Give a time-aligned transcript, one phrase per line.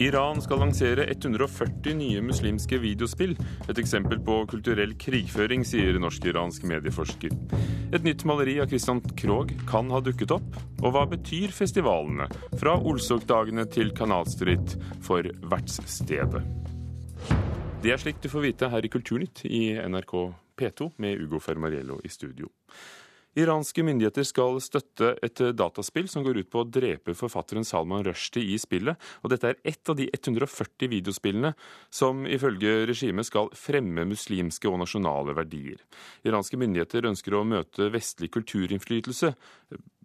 [0.00, 3.32] Iran skal lansere 140 nye muslimske videospill.
[3.66, 7.34] Et eksempel på kulturell krigføring, sier norsk-iransk medieforsker.
[7.90, 10.60] Et nytt maleri av Christian Krogh kan ha dukket opp.
[10.84, 12.28] Og hva betyr festivalene?
[12.60, 16.44] Fra Olsok-dagene til Canal Street for vertsstedet.
[17.82, 20.14] Det er slikt du får vite her i Kulturnytt i NRK
[20.58, 22.46] P2 med Ugo Fermariello i studio.
[23.38, 28.54] Iranske myndigheter skal støtte et dataspill som går ut på å drepe forfatteren Salman Rushdie
[28.54, 28.98] i spillet.
[29.22, 31.52] og Dette er ett av de 140 videospillene
[31.90, 35.78] som ifølge regimet skal fremme muslimske og nasjonale verdier.
[36.26, 39.32] Iranske myndigheter ønsker å møte vestlig kulturinnflytelse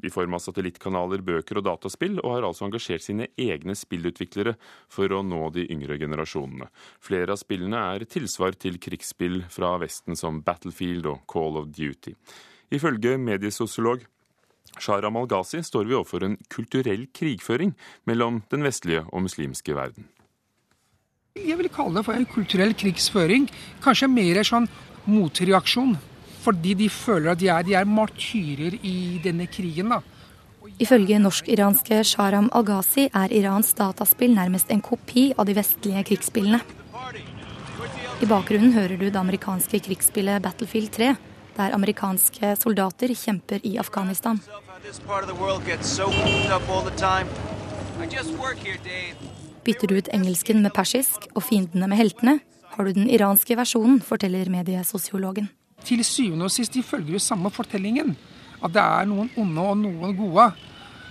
[0.04, 4.58] i form av satellittkanaler, bøker og dataspill, og har altså engasjert sine egne spillutviklere
[4.92, 6.70] for å nå de yngre generasjonene.
[7.02, 12.14] Flere av spillene er tilsvar til krigsspill fra Vesten som Battlefield og Call of Duty.
[12.74, 14.02] Ifølge mediesosiolog
[14.82, 17.76] Shara Malghazi står vi overfor en kulturell krigføring
[18.10, 20.08] mellom den vestlige og muslimske verden.
[21.38, 23.48] Jeg vil kalle det for en kulturell krigsføring.
[23.82, 24.68] Kanskje mer en sånn
[25.10, 25.96] motreaksjon.
[26.44, 29.90] Fordi de føler at de er, de er martyrer i denne krigen.
[29.94, 30.02] da.
[30.80, 36.60] Ifølge norsk-iranske Sharam Al-Ghazi er Irans dataspill nærmest en kopi av de vestlige krigsspillene.
[38.22, 41.16] I bakgrunnen hører du det amerikanske krigsspillet Battlefield 3,
[41.58, 44.40] der amerikanske soldater kjemper i Afghanistan.
[49.64, 52.40] Bytter du ut engelsken med persisk og fiendene med heltene,
[52.74, 55.50] har du den iranske versjonen, forteller mediesosiologen.
[55.86, 58.16] Til syvende og sist de følger jo samme fortellingen.
[58.64, 60.48] At det er noen onde og noen gode.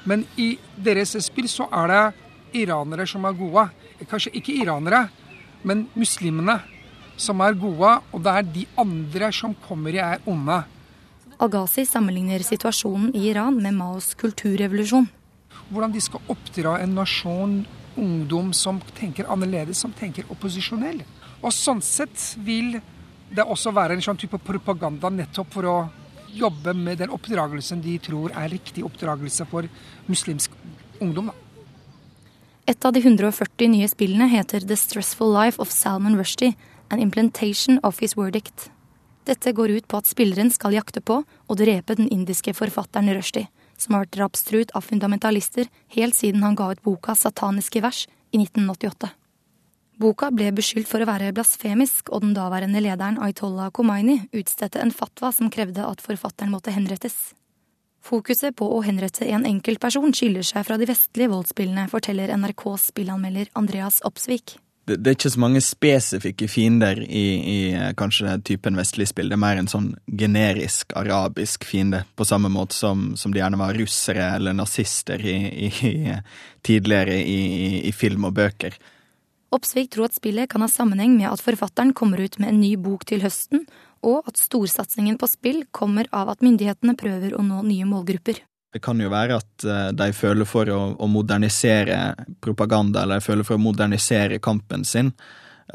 [0.08, 3.68] Men i deres spill så er det iranere som er gode.
[4.10, 5.06] Kanskje ikke iranere,
[5.62, 6.58] men muslimene
[7.16, 10.62] som er gode, og det er de andre som kommer i, er onde.
[11.42, 15.08] Al-Ghazi sammenligner situasjonen i Iran med Maos kulturrevolusjon.
[15.72, 17.56] Hvordan de skal oppdra en nasjon,
[17.98, 21.02] ungdom som tenker annerledes, som tenker opposisjonell.
[21.42, 22.76] Og sånn sett vil
[23.32, 25.76] det også være en sånn type propaganda nettopp for å
[26.32, 29.68] jobbe med den oppdragelsen de tror er riktig oppdragelse for
[30.08, 30.54] muslimsk
[31.02, 31.32] ungdom.
[32.68, 36.54] Et av de 140 nye spillene heter The Stressful Life of Salman Rushdie
[36.92, 38.70] an implantation Office verdict.
[39.24, 43.48] Dette går ut på at spilleren skal jakte på og drepe den indiske forfatteren Rushdie,
[43.78, 48.04] som har vært drapstruet av fundamentalister helt siden han ga ut boka Sataniske vers
[48.34, 49.12] i 1988.
[50.02, 54.90] Boka ble beskyldt for å være blasfemisk, og den daværende lederen Aitola Khomeini utstedte en
[54.90, 57.36] fatwa som krevde at forfatteren måtte henrettes.
[58.02, 63.52] Fokuset på å henrette en enkeltperson skiller seg fra de vestlige voldsspillene, forteller NRKs spillanmelder
[63.60, 67.58] Andreas Opsvik det, det, er ikke så mange spesifikke fiender i, i
[67.98, 69.30] kanskje typen vestlig spill.
[69.30, 73.60] Det er mer en sånn generisk arabisk fiende, på samme måte som, som det gjerne
[73.60, 75.36] var russere eller nazister i,
[75.68, 76.16] i,
[76.66, 78.74] tidligere i, film og bøker.
[79.52, 82.72] Oppsvik tror at spillet kan ha sammenheng med at forfatteren kommer ut med en ny
[82.80, 83.66] bok til høsten,
[84.02, 88.40] og at storsatsingen på spill kommer av at myndighetene prøver å nå nye målgrupper.
[88.72, 91.98] Det kan jo være at eh, de føler for å, å modernisere
[92.40, 95.12] propaganda, eller de føler for å modernisere kampen sin,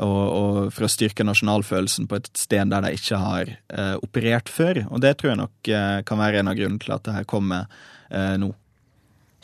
[0.02, 4.50] og, og, for å styrke nasjonalfølelsen på et sted der de ikke har eh, operert
[4.50, 4.84] før.
[4.90, 7.30] Og det tror jeg nok eh, kan være en av grunnene til at det her
[7.30, 7.70] kommer
[8.10, 8.52] eh, nå.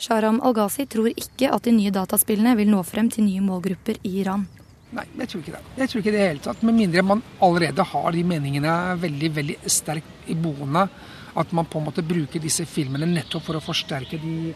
[0.04, 4.16] Sharam Al-Ghazi tror ikke at de nye dataspillene vil nå frem til nye målgrupper i
[4.24, 4.48] Iran.
[4.94, 5.62] Nei, jeg tror ikke det.
[5.78, 6.62] Jeg tror ikke det i det hele tatt.
[6.66, 10.88] Med mindre man allerede har de meningene veldig, veldig sterkt i boende
[11.34, 14.52] at man på en måte bruker disse filmene nettopp for å forsterke de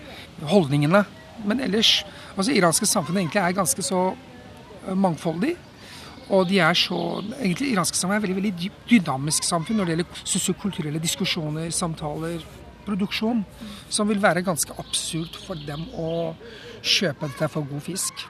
[0.46, 1.02] holdningene.
[1.46, 2.02] Men ellers
[2.34, 5.56] altså iranske samfunnet egentlig er ganske så eh, mangfoldig.
[6.28, 6.98] Og de er så,
[7.40, 12.42] egentlig iranske samfunn er et veldig, veldig dynamisk samfunn når det gjelder sosiokulturelle diskusjoner, samtaler,
[12.88, 13.44] produksjon.
[13.92, 16.34] Som vil være ganske absurd for dem å
[16.82, 18.26] kjøpe dette for god fisk.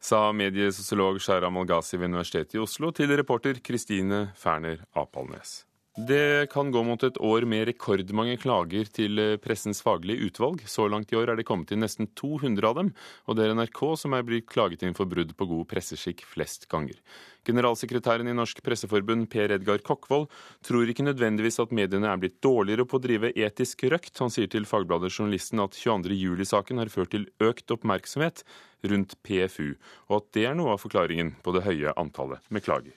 [0.00, 5.69] Sa mediesosiolog Shaira Malghazi ved Universitetet i Oslo til reporter Kristine Ferner Apalnes.
[6.08, 10.62] Det kan gå mot et år med rekordmange klager til eh, Pressens faglige utvalg.
[10.70, 12.92] Så langt i år er det kommet inn nesten 200 av dem,
[13.28, 16.68] og det er NRK som er blitt klaget inn for brudd på god presseskikk flest
[16.72, 16.96] ganger.
[17.44, 20.30] Generalsekretæren i Norsk Presseforbund, Per Edgar Kokkvold,
[20.64, 24.14] tror ikke nødvendigvis at mediene er blitt dårligere på å drive etisk røkt.
[24.22, 26.16] Han sier til Fagbladet Journalisten at 22.
[26.16, 28.46] juli-saken har ført til økt oppmerksomhet
[28.88, 29.74] rundt PFU,
[30.08, 32.96] og at det er noe av forklaringen på det høye antallet med klager.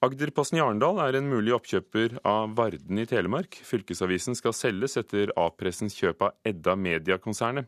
[0.00, 3.58] Agderposten i Arendal er en mulig oppkjøper av Varden i Telemark.
[3.68, 7.66] Fylkesavisen skal selges etter A-pressens kjøp av Edda Media-konsernet.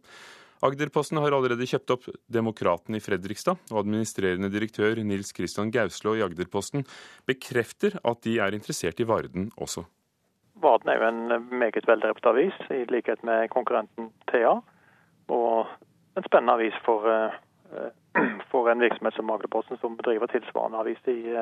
[0.65, 6.23] Agderposten har allerede kjøpt opp Demokraten i Fredrikstad, og administrerende direktør Nils Kristian Gauslå i
[6.25, 6.87] Agderposten
[7.29, 9.85] bekrefter at de er interessert i Varden også.
[10.65, 14.55] Varden er jo en meget veldrevet avis, i likhet med konkurrenten TA.
[15.29, 15.69] Og
[16.17, 17.05] en spennende avis for,
[18.55, 21.37] for en virksomhet som Agderposten, som bedriver tilsvarende avis i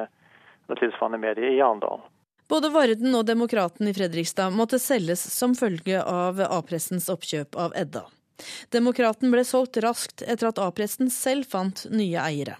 [0.78, 2.02] tilsvarende medie i Arendal.
[2.50, 8.08] Både Varden og Demokraten i Fredrikstad måtte selges som følge av A-pressens oppkjøp av Edda.
[8.75, 12.56] Demokraten ble solgt raskt etter at A-pressen selv fant nye eiere.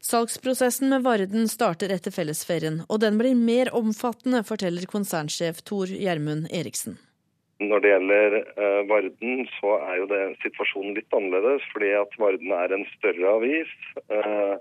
[0.00, 6.48] Salgsprosessen med Varden starter etter fellesferien, og den blir mer omfattende, forteller konsernsjef Tor Gjermund
[6.52, 6.96] Eriksen.
[7.60, 11.66] Når det gjelder uh, Varden, så er jo det situasjonen litt annerledes.
[11.74, 13.74] Fordi at Varden er en større avis.
[14.08, 14.54] Eh,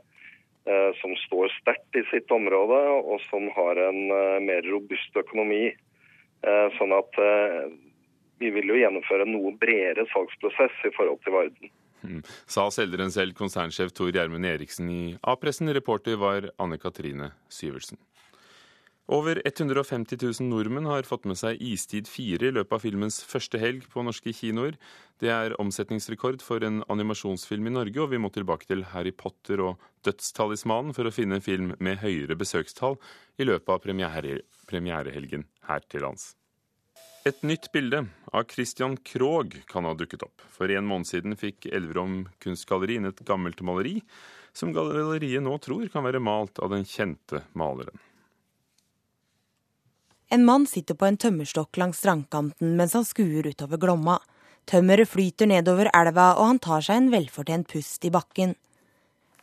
[1.02, 5.70] som står sterkt i sitt område, og som har en eh, mer robust økonomi.
[6.40, 7.18] Eh, sånn at
[8.40, 11.72] vi vil jo gjennomføre en noe bredere salgsprosess i forhold til Varden.
[12.00, 12.22] Mm.
[12.48, 15.72] Sa selgeren selv, konsernsjef Tor Gjermund Eriksen i A-pressen.
[15.76, 18.00] Reporter var Anne Katrine Syversen.
[19.10, 23.58] Over 150 000 nordmenn har fått med seg Istid 4 i løpet av filmens første
[23.58, 24.76] helg på norske kinoer.
[25.18, 29.64] Det er omsetningsrekord for en animasjonsfilm i Norge, og vi må tilbake til Harry Potter
[29.66, 33.00] og Dødstalismanen for å finne en film med høyere besøkstall
[33.42, 36.36] i løpet av premiere, premierehelgen her til lands.
[37.26, 40.46] Et nytt bilde av Christian Krogh kan ha dukket opp.
[40.54, 43.98] For en måned siden fikk Elverum kunstgalleri inn et gammelt maleri,
[44.54, 47.98] som galleriet nå tror kan være malt av den kjente maleren.
[50.30, 54.20] En mann sitter på en tømmerstokk langs strandkanten mens han skuer utover Glomma.
[54.70, 58.54] Tømmeret flyter nedover elva, og han tar seg en velfortjent pust i bakken.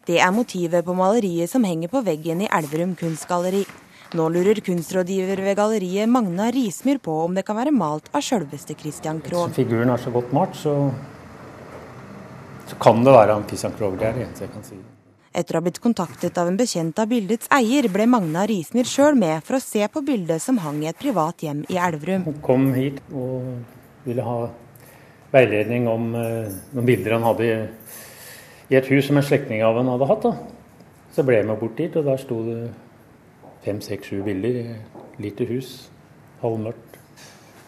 [0.06, 3.64] Det er motivet på maleriet som henger på veggen i Elverum kunstgalleri.
[4.14, 8.78] Nå lurer kunstrådgiver ved galleriet Magna Rismyr på om det kan være malt av sjølveste
[8.78, 9.50] Christian Krogh.
[9.56, 10.76] Figuren er så godt malt, så,
[12.70, 13.98] så kan det være han Christian Krogh.
[13.98, 14.78] Det er det eneste jeg kan si.
[15.36, 19.18] Etter å ha blitt kontaktet av en bekjent av bildets eier, ble Magna Rismyr sjøl
[19.20, 22.24] med for å se på bildet som hang i et privat hjem i Elverum.
[22.24, 23.44] Hun kom hit og
[24.06, 24.38] ville ha
[25.34, 27.60] veiledning om uh, noen bilder han hadde i,
[28.72, 30.24] i et hus som en slektning av han hadde hatt.
[30.24, 31.04] Da.
[31.12, 32.58] Så ble jeg med bort dit, og der sto det
[33.66, 35.78] fem, seks, sju bilder i et lite hus.
[36.40, 36.96] Halvmørkt.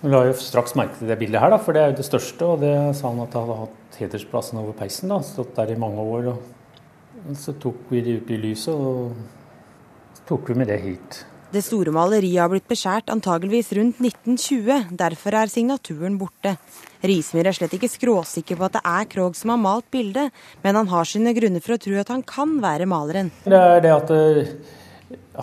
[0.01, 2.09] Hun la jo straks merke til det bildet her, da, for det er jo det
[2.09, 2.49] største.
[2.49, 5.13] Og det sa han at han hadde hatt hedersplassen over peisen.
[5.13, 6.33] da, Stått der i mange år.
[6.33, 6.55] og
[7.39, 11.25] så tok vi det ut i lyset, og så tok vi med det hit.
[11.49, 14.91] Det store maleriet har blitt beskjært antageligvis rundt 1920.
[15.01, 16.59] Derfor er signaturen borte.
[17.01, 20.77] Rismyr er slett ikke skråsikker på at det er Krog som har malt bildet, men
[20.77, 23.33] han har sine grunner for å tro at han kan være maleren.
[23.49, 24.53] Det er det at eh,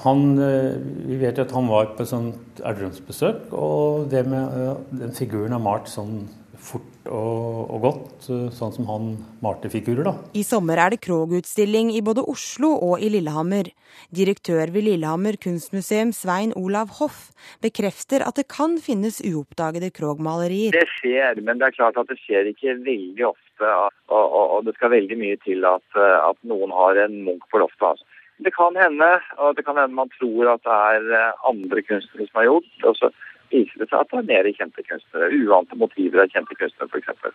[0.06, 0.76] han eh,
[1.10, 5.58] Vi vet jo at han var på sånt Elverumsbesøk, og det med eh, den figuren
[5.58, 6.28] er malt sånn
[6.62, 9.10] fort og, og, godt, sånn som han
[9.44, 10.06] malte figurer.
[10.08, 10.14] da.
[10.34, 13.72] I sommer er det Krog-utstilling i både Oslo og i Lillehammer.
[14.16, 17.30] Direktør ved Lillehammer kunstmuseum, Svein Olav Hoff,
[17.64, 20.76] bekrefter at det kan finnes uoppdagede Krog-malerier.
[20.76, 23.72] Det skjer, men det er klart at det skjer ikke veldig ofte.
[24.10, 27.62] Og, og, og det skal veldig mye til at, at noen har en Munch på
[27.62, 27.94] loftet.
[27.96, 28.12] Altså.
[28.44, 29.08] Det kan hende,
[29.40, 32.74] og det kan hende man tror at det er andre kunstnere som har gjort.
[32.84, 33.12] og så
[33.56, 35.32] viser det seg at det er mer kjente kunstnere.
[35.46, 37.32] Uante motiver av kjente kunstnere, f.eks.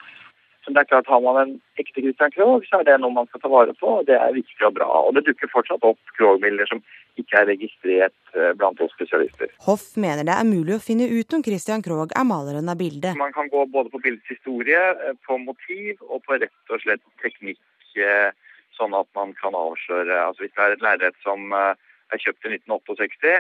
[0.71, 1.53] Men det er klart, Har man en
[1.83, 3.89] ekte Christian Krogh, så er det noe man skal ta vare på.
[3.99, 4.89] og Det er viktig og bra.
[5.07, 6.83] Og det dukker fortsatt opp Krogh-bilder som
[7.19, 9.51] ikke er registrert eh, blant oss spesialister.
[9.67, 13.19] Hoff mener det er mulig å finne ut om Christian Krogh er maleren av bildet.
[13.19, 17.03] Man kan gå både på bildets historie, eh, på motiv og på rett og slett
[17.25, 17.59] teknikk.
[17.99, 18.31] Eh,
[18.79, 22.55] sånn at man kan avsløre altså Hvis det er et lerret som er kjøpt i
[22.55, 23.33] 1968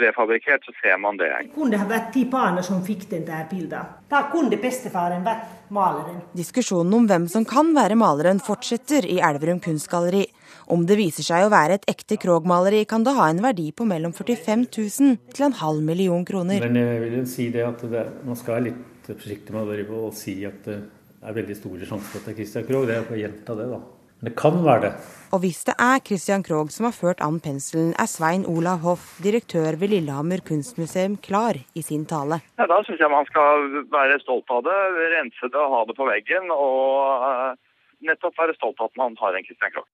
[0.00, 1.30] prefabrikkert, så ser man det.
[1.30, 3.96] Det kunne ha vært tipaner som fikk den der bildet.
[4.10, 6.22] Da kunne bestefaren vært maleren.
[6.36, 10.24] Diskusjonen om hvem som kan være maleren fortsetter i Elverum kunstgalleri.
[10.70, 13.86] Om det viser seg å være et ekte Krog-maleri, kan det ha en verdi på
[13.90, 16.62] mellom 45 000 til en halv million kroner.
[16.62, 20.36] Men jeg vil si det at det, man skal være litt forsiktig med å si
[20.46, 20.78] at det
[21.20, 22.86] er veldig store sjanser for at det er Christian Krog.
[22.88, 23.80] Det er å gjenta det, da.
[24.20, 24.92] Men det kan være det.
[25.32, 29.14] Og hvis det er Christian Krogh som har ført an penselen, er Svein Olav Hoff,
[29.24, 32.42] direktør ved Lillehammer kunstmuseum, klar i sin tale.
[32.60, 34.76] Ja, da syns jeg man skal være stolt av det,
[35.14, 36.52] rense det og ha det på veggen.
[36.52, 37.56] Og uh,
[38.04, 39.88] nettopp være stolt av at man har en Christian Krogh.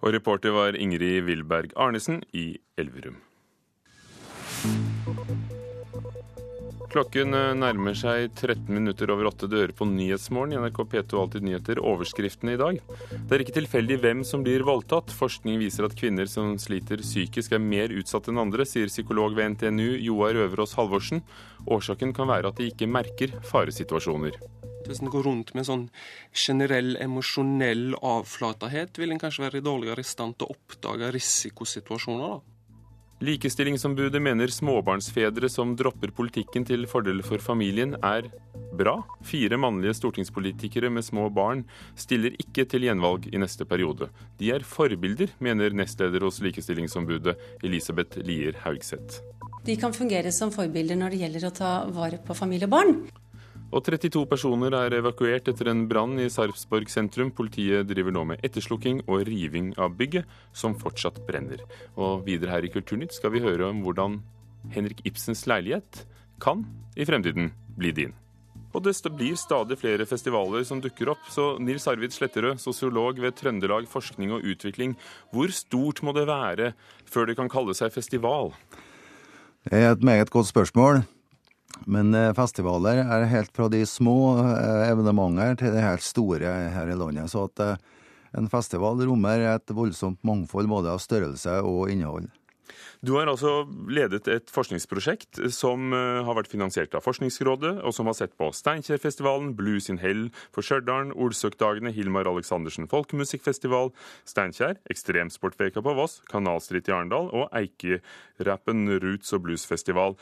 [0.00, 3.18] Og reporter var Ingrid Wilberg Arnesen i Elverum.
[6.88, 9.44] Klokken eh, nærmer seg 13 minutter over åtte.
[9.44, 11.80] Du hører på Nyhetsmorgen i NRK P2 Alltid nyheter.
[11.84, 12.78] Overskriftene i dag.
[13.12, 15.12] Det er ikke tilfeldig hvem som blir voldtatt.
[15.12, 19.58] Forskning viser at kvinner som sliter psykisk er mer utsatt enn andre, sier psykolog ved
[19.58, 21.20] NTNU Joar Øverås Halvorsen.
[21.68, 24.40] Årsaken kan være at de ikke merker faresituasjoner.
[24.88, 25.88] Hvis en går rundt med sånn
[26.32, 32.38] generell emosjonell avflatethet, vil en kanskje være dårligere i stand til å oppdage risikosituasjoner.
[32.38, 32.57] da.
[33.18, 38.28] Likestillingsombudet mener småbarnsfedre som dropper politikken til fordel for familien, er
[38.78, 39.00] bra.
[39.26, 41.64] Fire mannlige stortingspolitikere med små barn
[41.98, 44.12] stiller ikke til gjenvalg i neste periode.
[44.38, 47.34] De er forbilder, mener nestleder hos Likestillingsombudet
[47.66, 49.18] Elisabeth Lier Haugseth.
[49.66, 53.00] De kan fungere som forbilder når det gjelder å ta vare på familie og barn.
[53.68, 57.28] Og 32 personer er evakuert etter en brann i Sarpsborg sentrum.
[57.36, 60.24] Politiet driver nå med etterslukking og riving av bygget,
[60.56, 61.60] som fortsatt brenner.
[62.00, 64.22] Og videre her i Kulturnytt skal vi høre om hvordan
[64.72, 66.06] Henrik Ibsens leilighet
[66.40, 66.64] kan
[66.96, 68.16] i fremtiden bli din.
[68.76, 71.28] Og det blir stadig flere festivaler som dukker opp.
[71.32, 74.96] Så Nils Arvid Sletterød, sosiolog ved Trøndelag forskning og utvikling.
[75.32, 76.72] Hvor stort må det være
[77.04, 78.52] før det kan kalle seg festival?
[79.68, 81.04] Det er et meget godt spørsmål.
[81.86, 86.90] Men eh, festivaler er helt fra de små eh, evenementer til de helt store her
[86.90, 87.30] i landet.
[87.32, 87.86] Så at eh,
[88.38, 92.28] en festival rommer et voldsomt mangfold både av størrelse og innhold.
[92.98, 98.16] Du har altså ledet et forskningsprosjekt som har vært finansiert av Forskningsrådet, og som har
[98.18, 103.92] sett på Steinkjerfestivalen, Blues in Hell for Stjørdal, Olsøkdagene, Hilmar Aleksandersen folkemusikkfestival,
[104.26, 110.18] Steinkjer, Ekstremsportveka på Voss, Kanalstritt i Arendal og Eikerappen roots- og bluesfestival.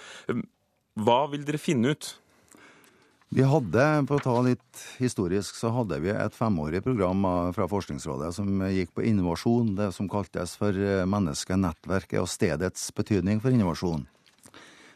[0.96, 2.14] Hva vil dere finne ut?
[3.36, 8.30] Vi hadde, for å ta litt historisk, så hadde vi et femårig program fra Forskningsrådet
[8.36, 13.52] som gikk på innovasjon, det som kaltes for menneskenettverket mennesket, nettverket og stedets betydning for
[13.52, 14.06] innovasjon.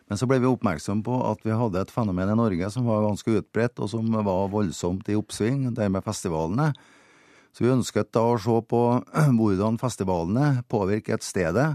[0.08, 3.04] Men så ble vi oppmerksom på at vi hadde et fenomen i Norge som var
[3.04, 6.70] ganske utbredt, og som var voldsomt i oppsving, det med festivalene.
[7.52, 8.82] Så vi ønsket da å se på
[9.38, 11.74] hvordan festivalene påvirket stedet,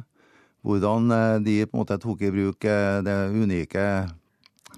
[0.65, 3.85] hvordan eh, de på en måte tok i bruk de det unike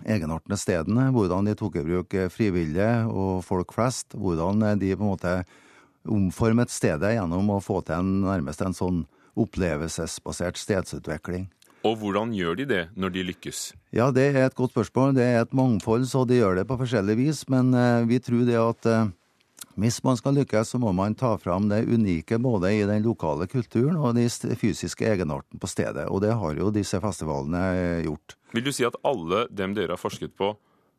[0.06, 5.06] egenartene stedene, hvordan de tok i bruk eh, frivillige og folk flest, hvordan de på
[5.06, 5.36] en måte
[6.08, 9.06] omformet stedet gjennom å få til en, nærmest en sånn
[9.38, 11.48] opplevelsesbasert stedsutvikling.
[11.86, 13.60] Og hvordan gjør de det når de lykkes?
[13.96, 15.14] Ja, Det er et godt spørsmål.
[15.16, 17.44] Det er et mangfold, så de gjør det på forskjellig vis.
[17.48, 17.70] Men
[18.10, 18.88] vi tror det at
[19.78, 23.46] hvis man skal lykkes, så må man ta fram det unike både i den lokale
[23.50, 26.08] kulturen og den fysiske egenarten på stedet.
[26.10, 28.34] Og det har jo disse festivalene eh, gjort.
[28.58, 30.56] Vil du si at alle dem dere har forsket på,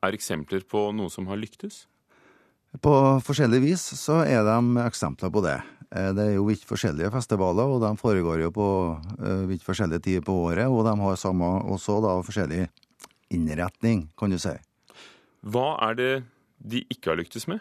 [0.06, 1.88] er eksempler på noe som har lyktes?
[2.84, 2.92] På
[3.24, 5.56] forskjellig vis så er de eksempler på det.
[5.90, 8.68] Eh, det er jo vidt forskjellige festivaler, og de foregår jo på
[9.18, 10.68] eh, vidt forskjellige tider på året.
[10.70, 12.68] Og de har samme, også da forskjellig
[13.34, 14.54] innretning, kan du si.
[15.42, 16.12] Hva er det
[16.58, 17.58] de ikke har lyktes med?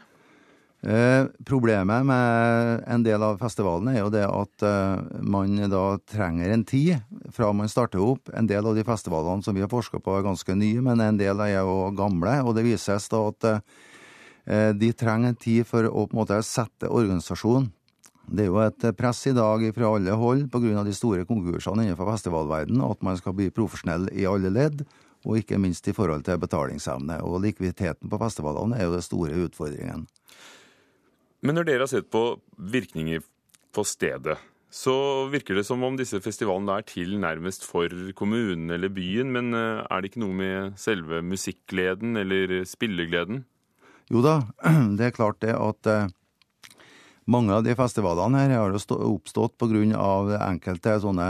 [0.81, 6.51] Eh, problemet med en del av festivalene er jo det at eh, man da trenger
[6.53, 6.99] en tid
[7.33, 8.29] fra man starter opp.
[8.37, 11.17] En del av de festivalene som vi har forska på er ganske nye, men en
[11.17, 12.35] del er jo gamle.
[12.45, 16.37] Og det vises da at eh, de trenger en tid for å på en måte
[16.45, 17.71] sette organisasjonen.
[18.27, 20.83] Det er jo et press i dag fra alle hold pga.
[20.83, 24.83] de store konkursene innenfor festivalverdenen at man skal bli profesjonell i alle ledd,
[25.23, 27.21] og ikke minst i forhold til betalingsevne.
[27.23, 30.05] Og likviditeten på festivalene er jo den store utfordringen.
[31.45, 32.23] Men når dere har sett på
[32.57, 33.21] virkninger
[33.75, 34.37] på stedet,
[34.73, 34.93] så
[35.31, 39.31] virker det som om disse festivalene er til nærmest for kommunen eller byen.
[39.33, 43.45] Men eh, er det ikke noe med selve musikkgleden eller spillegleden?
[44.11, 44.39] Jo da,
[44.97, 46.09] det er klart det at eh,
[47.27, 50.39] mange av de festivalene her har oppstått pga.
[50.47, 51.29] enkelte sånne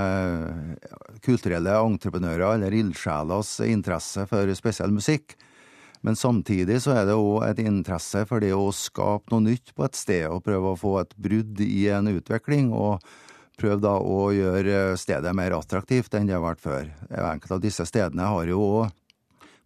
[1.26, 5.34] kulturelle entreprenører eller ildsjelers interesse for spesiell musikk.
[6.08, 9.84] Men samtidig så er det òg et interesse for det å skape noe nytt på
[9.84, 12.72] et sted, og prøve å få et brudd i en utvikling.
[12.72, 13.04] og
[13.58, 16.90] prøve da å gjøre stedet mer attraktivt enn det har vært før.
[17.10, 18.92] Enkelte av disse stedene har jo òg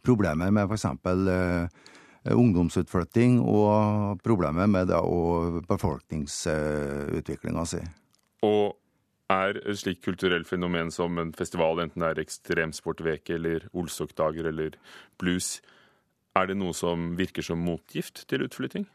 [0.05, 0.85] problemer med f.eks.
[1.11, 1.67] Eh,
[2.31, 5.01] ungdomsutflytting og problemer med da
[5.67, 7.81] befolkningsutviklinga si.
[8.45, 8.77] Og
[9.31, 14.77] er et slikt kulturelt fenomen som en festival, enten det er ekstremsportveke eller Olsokdager eller
[15.21, 15.59] blues,
[16.37, 18.87] er det noe som virker som motgift til utflytting?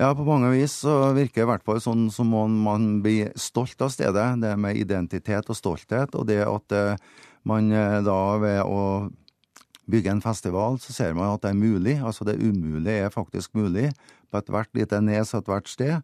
[0.00, 3.34] Ja, på mange vis så virker det i hvert fall sånn som om man blir
[3.36, 4.28] stolt av stedet.
[4.40, 7.02] Det med identitet og stolthet, og det at eh,
[7.48, 9.10] man eh, da ved å
[9.90, 11.98] bygge en festival, så ser man at det er mulig.
[11.98, 13.90] Altså det umulige er faktisk mulig
[14.30, 16.00] på ethvert lite nes og ethvert sted.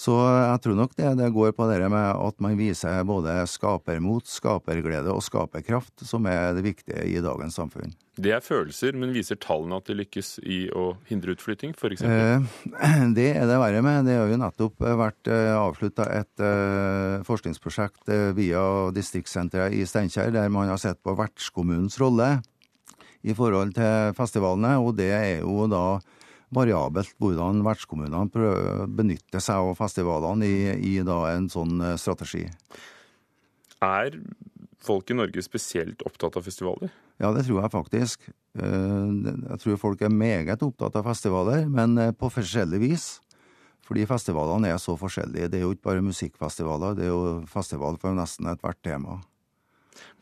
[0.00, 4.24] Så jeg tror nok det, det går på det med at man viser både skapermot,
[4.32, 7.92] skaperglede og skaperkraft, som er det viktige i dagens samfunn.
[8.20, 12.04] Det er følelser, men viser tallene at det lykkes i å hindre utflytting, f.eks.?
[12.04, 12.48] Eh,
[13.18, 14.08] det er det verre med.
[14.08, 18.62] Det har jo nettopp vært eh, avslutta et eh, forskningsprosjekt via
[18.96, 22.38] distriktssenteret i Steinkjer, der man har sett på vertskommunens rolle
[23.20, 25.84] i forhold til festivalene, og det er jo da
[26.54, 30.56] variabelt hvordan vertskommunene prøver å benytte seg av festivalene i,
[30.92, 32.46] i en sånn eh, strategi.
[33.80, 34.18] Er
[34.80, 36.92] folk i Norge spesielt opptatt av festivaler?
[37.20, 38.28] Ja, det tror jeg faktisk.
[38.58, 39.08] Eh,
[39.52, 43.08] jeg tror folk er meget opptatt av festivaler, men eh, på forskjellig vis.
[43.90, 45.48] Fordi festivalene er så forskjellige.
[45.50, 49.18] Det er jo ikke bare musikkfestivaler, det er jo festival for nesten ethvert tema.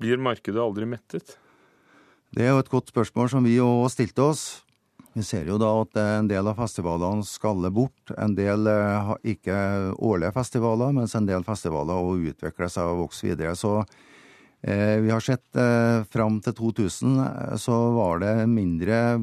[0.01, 1.37] Blir markedet aldri mettet?
[2.33, 4.47] Det er jo et godt spørsmål som vi òg stilte oss.
[5.19, 8.13] Vi ser jo da at en del av festivalene skaller bort.
[8.15, 9.57] En del har ikke
[9.99, 13.57] årlige festivaler, mens en del festivaler også utvikler seg og vokser videre.
[13.59, 13.73] Så
[14.63, 19.19] eh, vi har sett eh, fram til 2000 eh, så var det mindre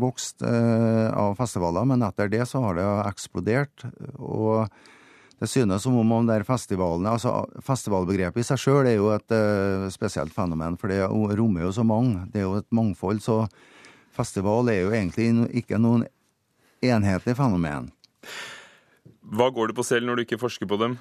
[0.00, 3.84] vokst eh, av festivaler, men etter det så har det eksplodert.
[4.16, 4.64] og
[5.42, 9.90] det synes som om der festivalene, altså Festivalbegrepet i seg sjøl er jo et eh,
[9.92, 12.24] spesielt fenomen, for det rommer jo så mange.
[12.32, 13.20] Det er jo et mangfold.
[13.20, 13.42] Så
[14.14, 15.30] festival er jo egentlig
[15.62, 16.06] ikke noen
[16.84, 17.90] enhetlig fenomen.
[19.24, 20.98] Hva går du på selv når du ikke forsker på dem?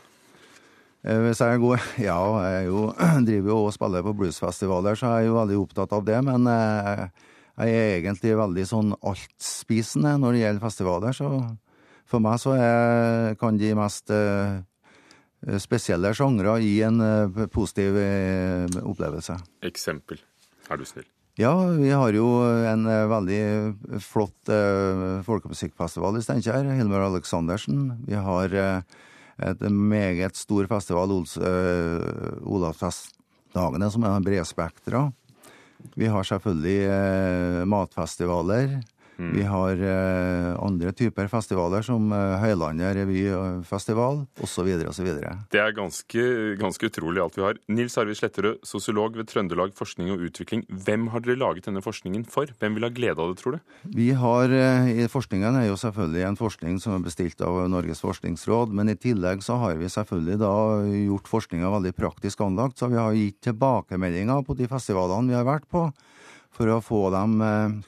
[1.03, 2.87] Eh, hvis jeg går Ja, jeg jo,
[3.27, 6.19] driver jo og spiller på bluesfestivaler, så jeg er jo veldig opptatt av det.
[6.25, 7.05] Men eh,
[7.59, 11.17] jeg er egentlig veldig sånn altspisende når det gjelder festivaler.
[11.17, 11.31] Så
[12.09, 14.61] for meg så er, kan de mest eh,
[15.59, 17.03] spesielle sjangre gi en
[17.51, 17.99] positiv
[18.79, 19.35] opplevelse.
[19.67, 20.23] Eksempel,
[20.71, 21.12] er du snill.
[21.33, 23.37] Ja, vi har jo en eh, veldig
[24.05, 26.67] flott uh, folkemusikkfestival i Steinkjer.
[26.77, 27.87] Hilmar Aleksandersen.
[28.05, 28.99] Vi har uh,
[29.41, 35.07] et meget stor festival, Ols, uh, Olavsfestdagene, som er bredspektra.
[35.97, 38.77] Vi har selvfølgelig matfestivaler.
[39.17, 39.31] Mm.
[39.35, 44.69] Vi har eh, andre typer festivaler, som eh, Høylandet revyfestival osv.
[44.89, 45.09] osv.
[45.53, 46.25] Det er ganske,
[46.59, 47.59] ganske utrolig alt vi har.
[47.69, 50.65] Nils Arvid Sletterød, sosiolog ved Trøndelag forskning og utvikling.
[50.69, 52.49] Hvem har dere laget denne forskningen for?
[52.59, 53.77] Hvem vil ha glede av det, tror du?
[53.93, 58.73] Vi har, eh, Forskningen er jo selvfølgelig en forskning som er bestilt av Norges forskningsråd,
[58.73, 60.53] men i tillegg så har vi selvfølgelig da
[60.87, 62.79] gjort forskninga veldig praktisk anlagt.
[62.79, 65.87] Så vi har gitt tilbakemeldinger på de festivalene vi har vært på,
[66.53, 67.81] for å få dem eh,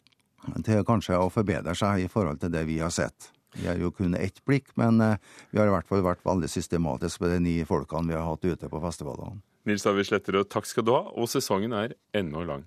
[0.66, 3.32] til kanskje å forbedre seg i forhold til det vi har sett.
[3.56, 5.18] Vi har jo kun ett blikk, men eh,
[5.52, 8.46] vi har i hvert fall vært veldig systematiske på de ni folkene vi har hatt
[8.46, 9.40] ute på festivalene.
[9.66, 12.66] Nils Arvid Sletterød, takk skal du ha, og sesongen er ennå lang.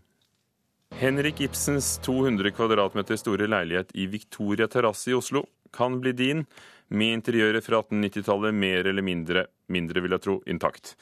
[0.97, 6.45] Henrik Ibsens 200 kvadratmeter store leilighet i Victoria terrasse i Oslo kan bli din
[6.89, 10.95] med interiøret fra 1890-tallet mer eller mindre, mindre vil jeg tro, intakt.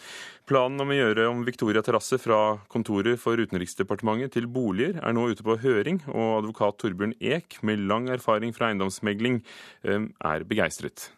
[0.49, 5.29] Planen om å gjøre om Victoria terrasse fra kontoret for Utenriksdepartementet til boliger er nå
[5.31, 9.43] ute på høring, og advokat Torbjørn Eek, med lang erfaring fra eiendomsmegling,
[9.87, 11.11] eh, er begeistret.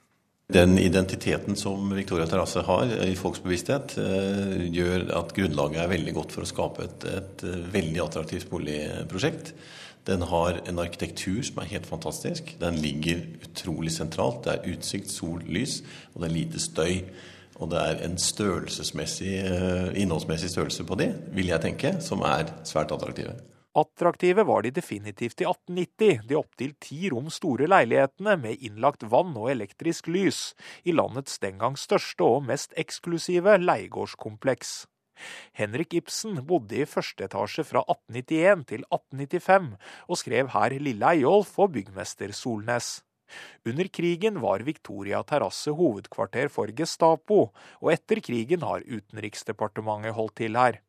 [0.48, 6.14] Den identiteten som Victoria terrasse har i folks bevissthet, eh, gjør at grunnlaget er veldig
[6.16, 9.52] godt for å skape et, et veldig attraktivt boligprosjekt.
[10.08, 12.54] Den har en arkitektur som er helt fantastisk.
[12.60, 14.40] Den ligger utrolig sentralt.
[14.46, 15.82] Det er utsikt, sol, lys,
[16.14, 16.94] og det er lite støy.
[17.58, 22.48] Og det er en størrelsesmessig, eh, innholdsmessig størrelse på de, vil jeg tenke, som er
[22.64, 23.34] svært attraktive.
[23.76, 29.36] Attraktive var de definitivt i 1890, de opptil ti rom store leilighetene med innlagt vann
[29.36, 34.86] og elektrisk lys, i landets den gang største og mest eksklusive leiegårdskompleks.
[35.56, 39.76] Henrik Ibsen bodde i første etasje fra 1891 til 1895,
[40.08, 42.98] og skrev her Lille Eyolf og byggmester Solnes.
[43.68, 47.40] Under krigen var Victoria terrasse hovedkvarter for Gestapo,
[47.82, 50.80] og etter krigen har Utenriksdepartementet holdt til her.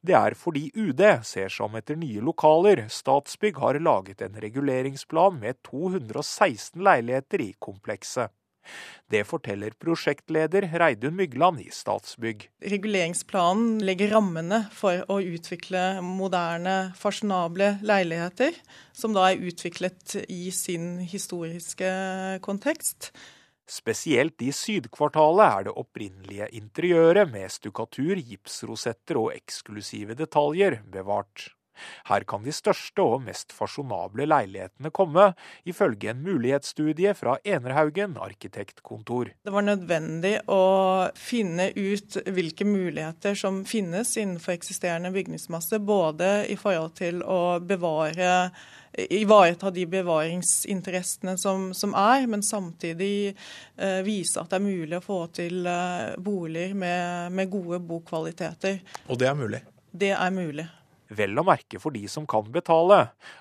[0.00, 2.86] Det er fordi UD ser som etter nye lokaler.
[2.88, 8.32] Statsbygg har laget en reguleringsplan med 216 leiligheter i komplekset.
[9.08, 12.44] Det forteller prosjektleder Reidun Mygland i Statsbygg.
[12.60, 18.56] Reguleringsplanen legger rammene for å utvikle moderne, fasjonable leiligheter,
[18.92, 21.88] som da er utviklet i sin historiske
[22.44, 23.12] kontekst.
[23.68, 31.50] Spesielt i Sydkvartalet er det opprinnelige interiøret med stukkatur, gipsrosetter og eksklusive detaljer bevart.
[32.08, 35.30] Her kan de største og mest fasjonable leilighetene komme,
[35.68, 39.32] ifølge en mulighetsstudie fra Enerhaugen arkitektkontor.
[39.44, 40.62] Det var nødvendig å
[41.18, 48.50] finne ut hvilke muligheter som finnes innenfor eksisterende bygningsmasse, både i forhold til å bevare
[48.98, 53.34] ivareta de bevaringsinteressene som, som er, men samtidig
[53.76, 58.80] eh, vise at det er mulig å få til eh, boliger med, med gode bokvaliteter.
[59.06, 59.62] Og det er mulig?
[59.92, 60.66] Det er mulig
[61.14, 62.98] vel å merke for de som kan betale.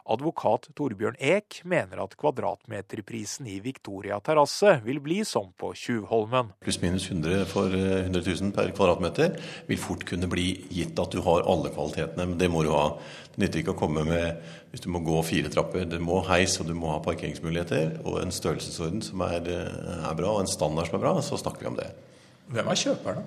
[0.10, 6.54] Advokat Torbjørn Eek mener at kvadratmeterprisen i Victoria terrasse vil bli som på Tjuvholmen.
[6.64, 11.24] Pluss-minus 100 for 100 eh, 000 per kvadratmeter vil fort kunne bli gitt at du
[11.26, 12.90] har alle kvalitetene, men det må du ha.
[13.34, 14.40] Det nytter ikke å komme med
[14.72, 15.88] hvis du må gå fire trapper.
[15.90, 20.18] Du må heis, og du må ha parkeringsmuligheter, og en størrelsesorden som er, eh, er
[20.18, 21.92] bra, og en standard som er bra, så snakker vi om det.
[22.48, 23.24] Hvem er kjøperne?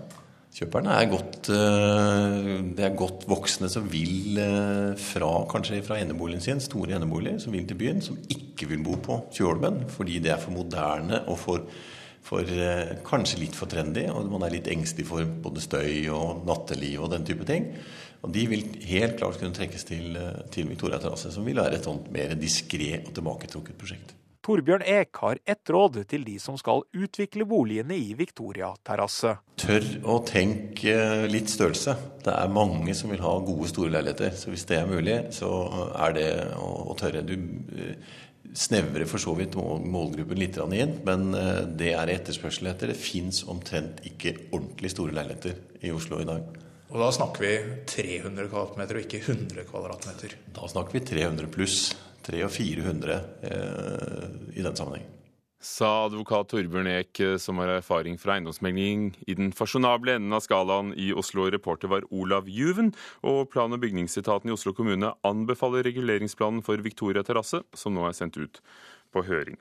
[0.50, 6.40] Kjøperne er godt, eh, det er godt voksne som vil eh, fra kanskje fra eneboligen
[6.40, 10.32] sin, store eneboliger, som vil til byen, som ikke vil bo på Tjålmen fordi det
[10.32, 11.66] er for moderne og for,
[12.24, 14.06] for eh, kanskje litt for trendy.
[14.08, 17.68] Og man er litt engstelig for både støy og natteliv og den type ting.
[18.24, 20.16] Og de vil helt klart kunne trekkes til,
[20.52, 24.16] til Victoria terrasse, som vil være et sånt mer diskré og tilbaketrukket prosjekt.
[24.50, 29.36] Torbjørn Eek har ett råd til de som skal utvikle boligene i Victoria terrasse.
[29.62, 30.94] Tør å tenke
[31.30, 31.94] litt størrelse.
[32.24, 34.34] Det er mange som vil ha gode, store leiligheter.
[34.34, 35.52] Så hvis det er mulig, så
[35.92, 36.26] er det
[36.58, 37.22] å, tørre.
[37.22, 38.10] Du eh,
[38.50, 42.90] snevrer for så vidt målgruppen litt inn, men eh, det er etterspørsel etter.
[42.90, 46.50] Det fins omtrent ikke ordentlig store leiligheter i Oslo i dag.
[46.90, 47.54] Og da snakker vi
[47.86, 50.34] 300 kvm og ikke 100 kvm?
[50.56, 51.80] Da snakker vi 300 pluss.
[52.26, 53.14] 300 og 400
[53.48, 54.26] eh,
[54.58, 55.06] i den sammenheng.
[55.60, 60.42] Sa advokat Torbjørn Eek, eh, som har erfaring fra eiendomsmegling i den fasjonable enden av
[60.44, 61.46] skalaen i Oslo.
[61.52, 62.92] Reporter var Olav Juven.
[63.22, 68.16] Og plan- og bygningsetaten i Oslo kommune anbefaler reguleringsplanen for Victoria terrasse, som nå er
[68.16, 68.62] sendt ut
[69.12, 69.60] på høring.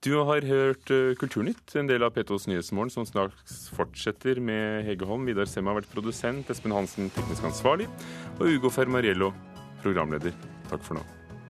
[0.00, 3.36] Du har hørt eh, Kulturnytt, en del av P2s Nyhetsmorgen, som snart
[3.76, 5.28] fortsetter med Hege Holm.
[5.28, 7.90] Vidar Sem har vært produsent, Espen Hansen teknisk ansvarlig,
[8.38, 9.34] og Ugo Fermariello
[9.84, 10.32] programleder.
[10.72, 11.19] Takk for nå.